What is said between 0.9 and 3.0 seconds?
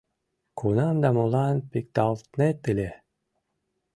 да молан пикталтнет ыле?